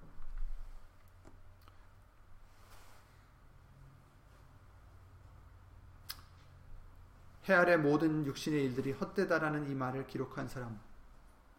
[7.49, 10.81] 해 아래 모든 육신의 일들이 헛되다라는 이 말을 기록한 사람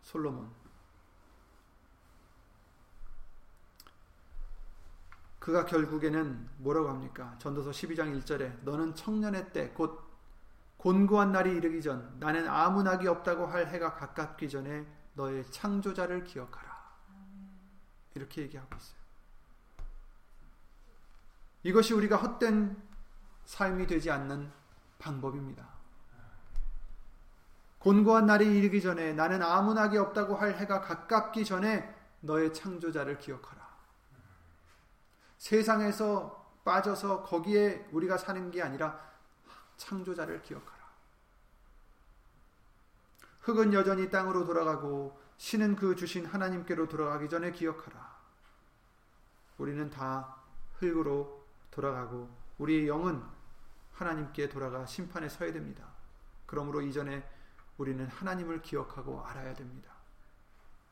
[0.01, 0.51] 솔로몬
[5.47, 7.33] 그가 결국에는 뭐라고 합니까?
[7.39, 10.05] 전도서 12장 1절에 너는 청년의 때 곧
[10.75, 16.69] 곤고한 날이 이르기 전 나는 아무 낙이 없다고 할 해가 가깝기 전에 너의 창조자를 기억하라.
[18.15, 18.99] 이렇게 얘기하고 있어요.
[21.63, 22.75] 이것이 우리가 헛된
[23.45, 24.51] 삶이 되지 않는
[24.99, 25.65] 방법입니다.
[27.79, 33.56] 곤고한 날이 이르기 전에 나는 아무 낙이 없다고 할 해가 가깝기 전에 너의 창조자를 기억하라.
[35.37, 38.99] 세상에서 빠져서 거기에 우리가 사는 게 아니라
[39.77, 40.77] 창조자를 기억하라.
[43.41, 48.17] 흙은 여전히 땅으로 돌아가고 신은 그 주신 하나님께로 돌아가기 전에 기억하라.
[49.57, 50.35] 우리는 다
[50.79, 53.23] 흙으로 돌아가고 우리의 영은
[53.93, 55.87] 하나님께 돌아가 심판에 서야 됩니다.
[56.45, 57.27] 그러므로 이전에
[57.77, 59.91] 우리는 하나님을 기억하고 알아야 됩니다.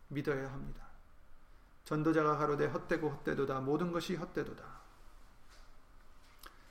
[0.07, 0.84] 믿어야 합니다.
[1.85, 4.63] 전도자가 가로되 헛되고 헛되도다 모든 것이 헛되도다.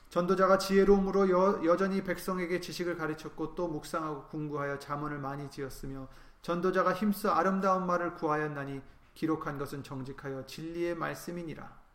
[0.09, 6.07] 전도자가 지혜로움으로 여, 여전히 백성에게 지식을 가르쳤고 또 묵상하고 궁구하여 자문을 많이 지었으며
[6.41, 8.81] 전도자가 힘써 아름다운 말을 구하였나니
[9.13, 11.85] 기록한 것은 정직하여 진리의 말씀이니라.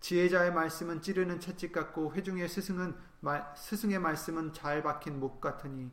[0.00, 2.96] 지혜자의 말씀은 찌르는 채찍 같고 회중의 스승은
[3.56, 5.90] 스승의 말씀은 잘 박힌 목 같으니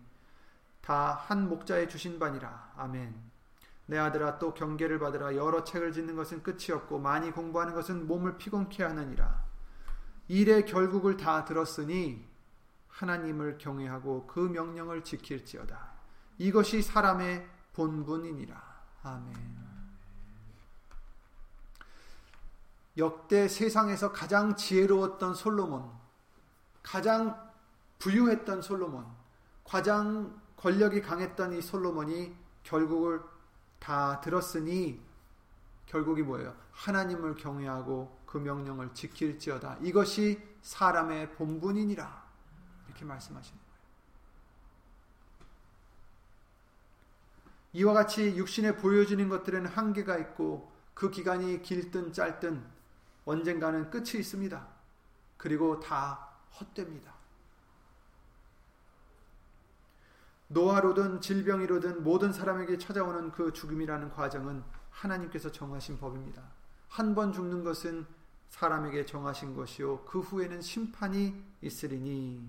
[0.82, 2.72] 다 한 목자에 주신 바니라.
[2.78, 3.37] 아멘.
[3.88, 8.38] 내 아들아 또 경계를 받으라 여러 책을 짓는 것은 끝이 없고 많이 공부하는 것은 몸을
[8.38, 9.44] 피곤케 하느니라.
[10.28, 12.28] 일의 결국을 다 들었으니
[12.90, 15.92] 하나님을 경외하고 그 명령을 지킬지어다.
[16.38, 18.62] 이것이 사람의 본분이니라.
[19.04, 19.68] 아멘.
[22.98, 25.90] 역대 세상에서 가장 지혜로웠던 솔로몬,
[26.82, 27.40] 가장
[28.00, 29.06] 부유했던 솔로몬,
[29.64, 33.22] 가장 권력이 강했던 이 솔로몬이 결국을
[33.80, 35.02] 다 들었으니
[35.86, 36.56] 결국이 뭐예요?
[36.72, 39.78] 하나님을 경외하고 그 명령을 지킬지어다.
[39.82, 42.28] 이것이 사람의 본분이니라.
[42.88, 43.68] 이렇게 말씀하시는 거예요.
[47.74, 52.66] 이와 같이 육신에 보여지는 것들은 한계가 있고 그 기간이 길든 짧든
[53.26, 54.68] 언젠가는 끝이 있습니다.
[55.38, 57.17] 그리고 다 헛됩니다.
[60.50, 66.42] 노화로든 질병이로든 모든 사람에게 찾아오는 그 죽음이라는 과정은 하나님께서 정하신 법입니다.
[66.90, 68.06] 한 번 죽는 것은
[68.50, 72.48] 사람에게 정하신 것이요 그 후에는 심판이 있으리니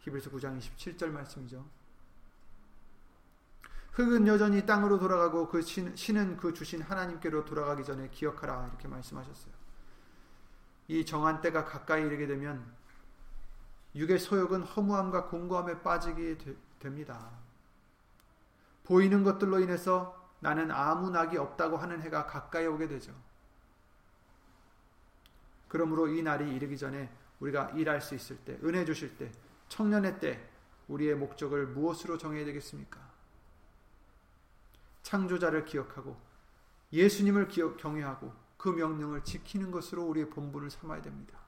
[0.00, 1.64] 히브리서 9장 27절 말씀이죠.
[3.92, 9.52] 흙은 여전히 땅으로 돌아가고 그 신은 그 주신 하나님께로 돌아가기 전에 기억하라 이렇게 말씀하셨어요.
[10.88, 12.64] 이 정한 때가 가까이 이르게 되면
[13.94, 17.30] 육의 소욕은 허무함과 공고함에 빠지게 되, 됩니다.
[18.84, 23.14] 보이는 것들로 인해서 나는 아무 낙이 없다고 하는 해가 가까이 오게 되죠.
[25.68, 29.30] 그러므로 이 날이 이르기 전에 우리가 일할 수 있을 때, 은혜 주실 때,
[29.68, 30.48] 청년의 때,
[30.88, 32.98] 우리의 목적을 무엇으로 정해야 되겠습니까?
[35.02, 36.20] 창조자를 기억하고
[36.92, 41.38] 예수님을 기억, 경외하고 그 명령을 지키는 것으로 우리의 본분을 삼아야 됩니다.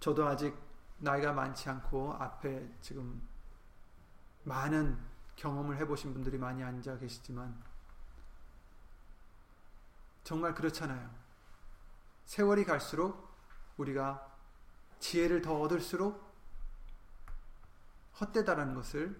[0.00, 0.56] 저도 아직
[0.98, 3.22] 나이가 많지 않고 앞에 지금
[4.44, 4.98] 많은
[5.36, 7.62] 경험을 해보신 분들이 많이 앉아 계시지만
[10.24, 11.10] 정말 그렇잖아요.
[12.24, 13.28] 세월이 갈수록
[13.76, 14.36] 우리가
[14.98, 16.28] 지혜를 더 얻을수록
[18.20, 19.18] 헛되다라는 것을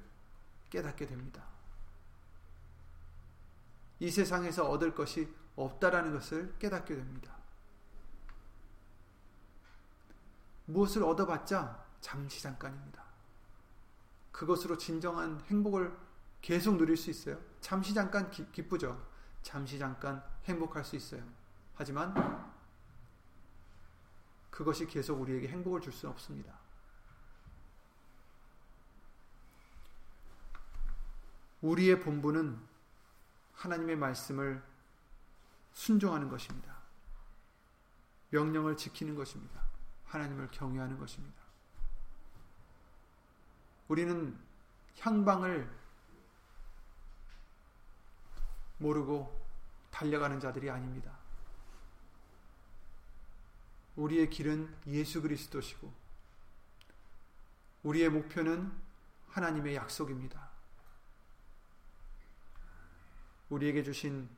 [0.70, 1.44] 깨닫게 됩니다.
[4.00, 7.38] 이 세상에서 얻을 것이 없다라는 것을 깨닫게 됩니다.
[10.68, 13.02] 무엇을 얻어봤자 잠시 잠깐입니다.
[14.33, 15.96] 그것으로 진정한 행복을
[16.42, 17.38] 계속 누릴 수 있어요.
[17.61, 19.03] 잠시 잠깐 기, 기쁘죠.
[19.42, 21.22] 잠시 잠깐 행복할 수 있어요.
[21.74, 22.14] 하지만
[24.51, 26.59] 그것이 계속 우리에게 행복을 줄 수는 없습니다.
[31.62, 32.61] 우리의 본분은
[33.55, 34.62] 하나님의 말씀을
[35.72, 36.76] 순종하는 것입니다.
[38.30, 39.67] 명령을 지키는 것입니다.
[40.09, 41.42] 하나님을 경외하는 것입니다.
[43.88, 44.38] 우리는
[44.98, 45.70] 향방을
[48.78, 49.46] 모르고
[49.90, 51.16] 달려가는 자들이 아닙니다.
[53.96, 55.92] 우리의 길은 예수 그리스도시고
[57.82, 58.72] 우리의 목표는
[59.28, 60.48] 하나님의 약속입니다.
[63.50, 64.28] 우리에게 주신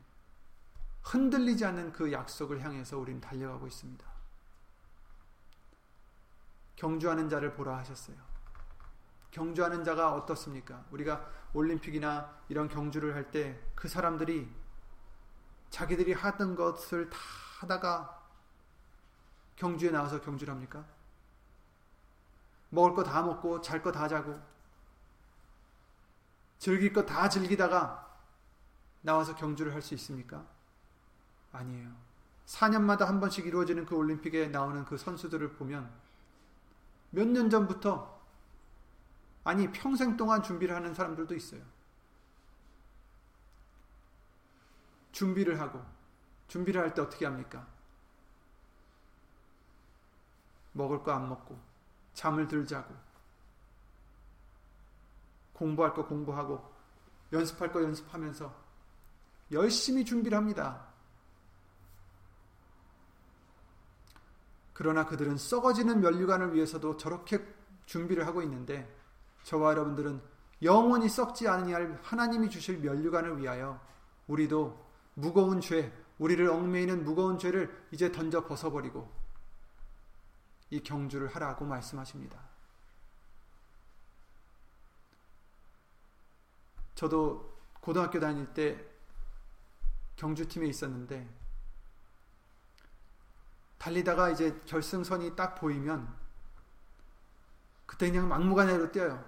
[1.03, 4.10] 흔들리지 않는 그 약속을 향해서 우리는 달려가고 있습니다.
[6.81, 8.15] 경주하는 자를 보라 하셨어요.
[9.29, 10.83] 경주하는 자가 어떻습니까?
[10.89, 14.51] 우리가 올림픽이나 이런 경주를 할 때 그 사람들이
[15.69, 17.17] 자기들이 하던 것을 다
[17.59, 18.19] 하다가
[19.55, 20.83] 경주에 나와서 경주를 합니까?
[22.69, 24.39] 먹을 거 다 먹고 잘 거 다 자고
[26.57, 28.07] 즐길 거 다 즐기다가
[29.01, 30.43] 나와서 경주를 할 수 있습니까?
[31.51, 31.91] 아니에요.
[32.47, 36.00] 4년마다 한 번씩 이루어지는 그 올림픽에 나오는 그 선수들을 보면
[37.11, 38.19] 몇 년 전부터
[39.43, 41.61] 아니 평생 동안 준비를 하는 사람들도 있어요.
[45.11, 45.83] 준비를 하고
[46.47, 47.67] 준비를 할 때 어떻게 합니까?
[50.73, 51.59] 먹을 거 안 먹고
[52.13, 52.93] 잠을 들 자고
[55.53, 56.71] 공부할 거 공부하고
[57.33, 58.53] 연습할 거 연습하면서
[59.51, 60.90] 열심히 준비를 합니다.
[64.81, 67.39] 그러나 그들은 썩어지는 면류관을 위해서도 저렇게
[67.85, 68.91] 준비를 하고 있는데
[69.43, 70.19] 저와 여러분들은
[70.63, 73.79] 영원히 썩지 않으할 하나님이 주실 면류관을 위하여
[74.25, 79.07] 우리도 무거운 죄, 우리를 얽매이는 무거운 죄를 이제 던져 벗어버리고
[80.71, 82.39] 이 경주를 하라고 말씀하십니다.
[86.95, 88.83] 저도 고등학교 다닐 때
[90.15, 91.40] 경주팀에 있었는데
[93.81, 96.07] 달리다가 이제 결승선이 딱 보이면
[97.87, 99.25] 그때 그냥 막무가내로 뛰어요.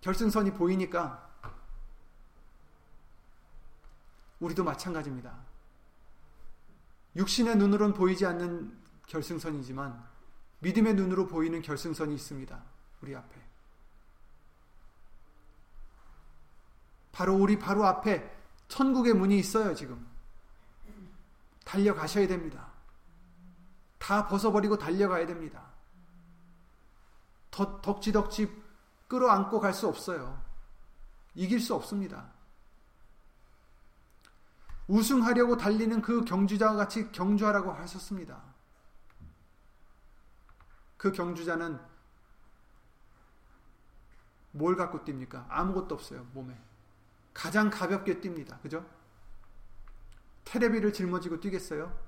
[0.00, 1.24] 결승선이 보이니까
[4.40, 5.36] 우리도 마찬가지입니다.
[7.14, 8.76] 육신의 눈으로는 보이지 않는
[9.06, 10.04] 결승선이지만
[10.58, 12.60] 믿음의 눈으로 보이는 결승선이 있습니다.
[13.02, 13.40] 우리 앞에.
[17.12, 18.36] 바로 우리 바로 앞에
[18.66, 20.04] 천국의 문이 있어요, 지금.
[21.64, 22.67] 달려가셔야 됩니다.
[24.08, 25.62] 다 벗어버리고 달려가야 됩니다.
[27.50, 28.50] 덕, 덕지덕지
[29.06, 30.42] 끌어안고 갈 수 없어요.
[31.34, 32.30] 이길 수 없습니다.
[34.86, 38.40] 우승하려고 달리는 그 경주자와 같이 경주하라고 하셨습니다.
[40.96, 41.78] 그 경주자는
[44.52, 45.44] 뭘 갖고 뜁니까?
[45.50, 46.58] 아무것도 없어요, 몸에.
[47.34, 48.58] 가장 가볍게 뜁니다.
[48.62, 48.88] 그죠?
[50.46, 52.07] 테레비를 짊어지고 뛰겠어요?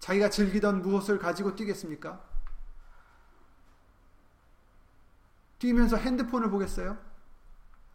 [0.00, 2.22] 자기가 즐기던 무엇을 가지고 뛰겠습니까?
[5.58, 6.96] 뛰면서 핸드폰을 보겠어요?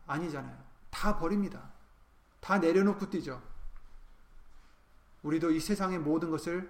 [0.06, 0.58] 아니잖아요.
[0.90, 1.72] 다 버립니다.
[2.40, 3.42] 다 내려놓고 뛰죠.
[5.24, 6.70] 우리도 이 세상의 모든 것을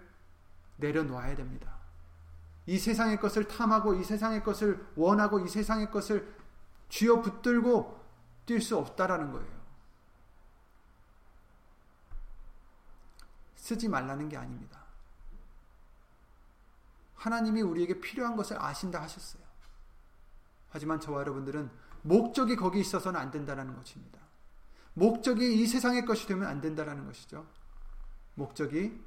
[0.77, 1.77] 내려놓아야 됩니다.
[2.65, 6.33] 이 세상의 것을 탐하고 이 세상의 것을 원하고 이 세상의 것을
[6.89, 8.01] 쥐어 붙들고
[8.45, 9.63] 뛸 수 없다라는 거예요.
[13.55, 14.82] 쓰지 말라는 게 아닙니다.
[17.23, 19.41] 하나님이 우리에게 필요한 것을 아신다 하셨어요.
[20.69, 21.71] 하지만 저와 여러분들은
[22.01, 24.19] 목적이 거기 있어서는 안 된다는 것입니다.
[24.93, 27.47] 목적이 이 세상의 것이 되면 안 된다는 것이죠.
[28.35, 29.01] 목적이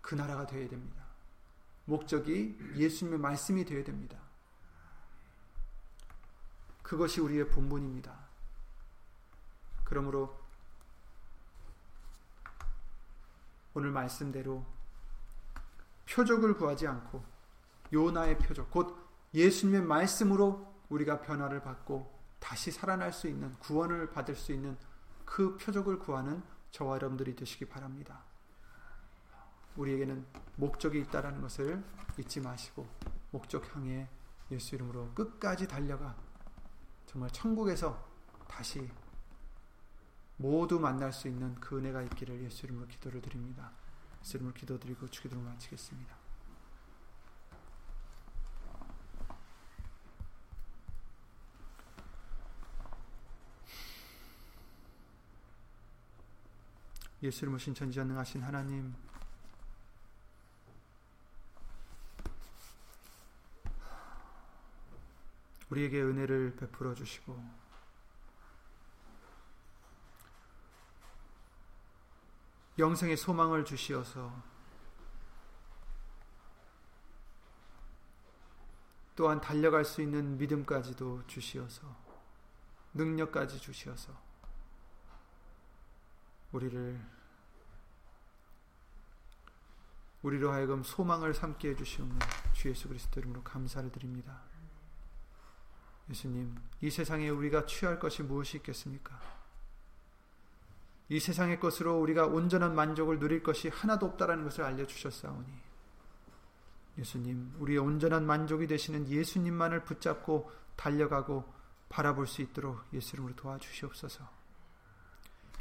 [0.00, 1.04] 그 나라가 되어야 됩니다.
[1.84, 4.16] 목적이 예수님의 말씀이 되어야 됩니다.
[6.82, 8.18] 그것이 우리의 본분입니다.
[9.84, 10.42] 그러므로
[13.74, 14.64] 오늘 말씀대로
[16.08, 17.24] 표적을 구하지 않고
[17.92, 18.96] 요나의 표적, 곧
[19.32, 24.76] 예수님의 말씀으로 우리가 변화를 받고 다시 살아날 수 있는 구원을 받을 수 있는
[25.24, 28.22] 그 표적을 구하는 저와 여러분들이 되시기 바랍니다.
[29.76, 30.24] 우리에게는
[30.56, 31.82] 목적이 있다라는 것을
[32.18, 32.86] 잊지 마시고
[33.30, 34.08] 목적 향해
[34.50, 36.14] 예수 이름으로 끝까지 달려가
[37.06, 38.06] 정말 천국에서
[38.46, 38.88] 다시
[40.36, 43.72] 모두 만날 수 있는 그 은혜가 있기를 예수 이름으로 기도를 드립니다.
[44.24, 46.16] 예수 이름으로 기도드리고 주기도를 마치겠습니다.
[57.22, 58.94] 예수 이름으로 신천지전능하신 하나님
[65.68, 67.63] 우리에게 은혜를 베풀어 주시고
[72.78, 74.54] 영생의 소망을 주시어서
[79.16, 81.82] 또한 달려갈 수 있는 믿음까지도 주시어서
[82.94, 84.12] 능력까지 주시어서
[86.52, 87.00] 우리를
[90.22, 92.18] 우리로 하여금 소망을 삼게 해 주시옵는
[92.54, 94.40] 주 예수 그리스도 이름으로 감사를 드립니다.
[96.08, 99.33] 예수님, 이 세상에 우리가 취할 것이 무엇이 있겠습니까?
[101.08, 105.52] 이 세상의 것으로 우리가 온전한 만족을 누릴 것이 하나도 없다라는 것을 알려주셨사오니
[106.98, 111.44] 예수님, 우리의 온전한 만족이 되시는 예수님만을 붙잡고 달려가고
[111.88, 114.28] 바라볼 수 있도록 예수님으로 도와주시옵소서.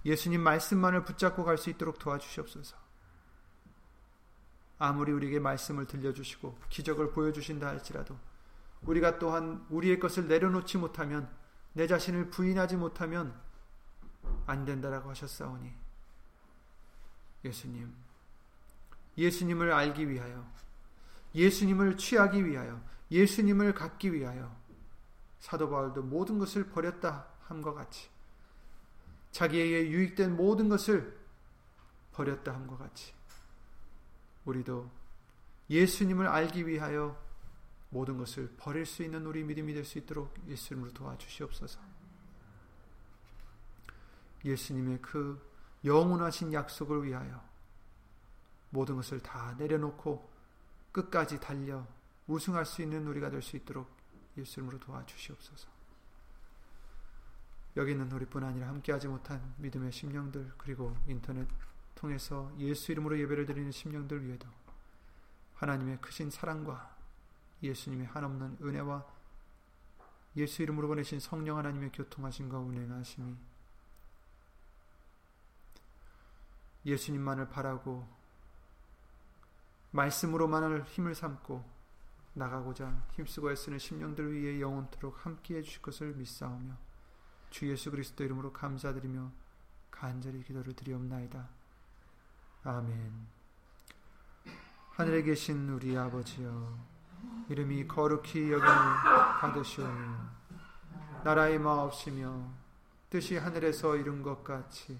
[0.06, 2.76] 예수님 말씀만을 붙잡고 갈 수 있도록 도와주시옵소서.
[4.80, 8.18] 아무리 우리에게 말씀을 들려주시고 기적을 보여주신다 할지라도
[8.82, 11.30] 우리가 또한 우리의 것을 내려놓지 못하면
[11.74, 13.34] 내 자신을 부인하지 못하면
[14.46, 15.72] 안 된다라고 하셨사오니
[17.46, 17.94] 예수님
[19.18, 20.46] 예수님을 알기 위하여
[21.36, 24.56] 예수님을 취하기 위하여 예수님을 갖기 위하여
[25.40, 28.10] 사도 바울도 모든 것을 버렸다 함과 같이
[29.32, 31.20] 자기에게 유익된 모든 것을
[32.14, 33.14] 버렸다 함과 같이
[34.46, 34.90] 우리도
[35.70, 37.22] 예수님을 알기 위하여
[37.90, 41.93] 모든 것을 버릴 수 있는 우리 믿음이 될 수 있도록 예수님으로 도와주시옵소서.
[44.46, 45.42] 예수님의 그
[45.86, 47.44] 영원하신 약속을 위하여
[48.70, 50.30] 모든 것을 다 내려놓고
[50.92, 51.86] 끝까지 달려
[52.28, 53.90] 우승할 수 있는 우리가 될 수 있도록
[54.38, 55.70] 예수님으로 도와주시옵소서.
[57.76, 61.48] 여기 있는 우리뿐 아니라 함께하지 못한 믿음의 심령들 그리고 인터넷
[61.96, 64.48] 통해서 예수 이름으로 예배를 드리는 심령들 위에도
[65.56, 66.96] 하나님의 크신 사랑과
[67.62, 69.06] 예수님의 한없는 은혜와
[70.36, 73.36] 예수 이름으로 보내신 성령 하나님의 교통하심과 운행하심이
[76.86, 78.08] 예수님만을 바라고
[79.92, 81.64] 말씀으로만을 힘을 삼고
[82.34, 86.76] 나가고자 힘쓰고 애쓰는 심령들 위해 영원토록 함께해 주실 것을 믿사오며
[87.52, 89.32] 주 예수 그리스도 이름으로 감사드리며
[89.92, 91.48] 간절히 기도를 드리옵나이다.
[92.64, 93.28] 아멘.
[94.92, 96.94] 하늘에 계신 우리 아버지여
[97.50, 98.60] 이름이 거룩히 여김을
[99.40, 100.44] 받으시오며
[101.24, 102.52] 나라의 마옵시며
[103.10, 105.00] 뜻이 하늘에서 이룬 것 같이